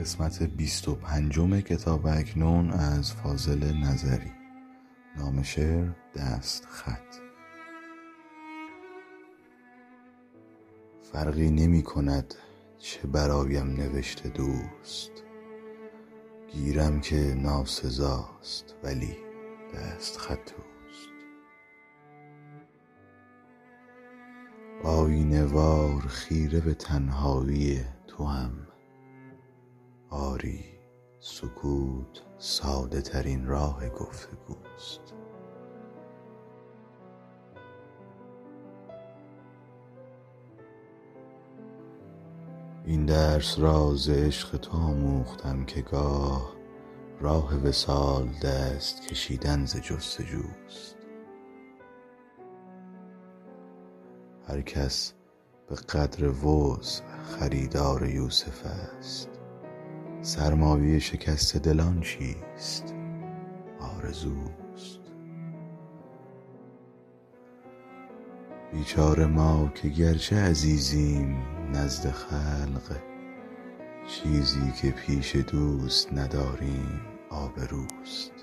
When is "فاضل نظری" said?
3.12-4.32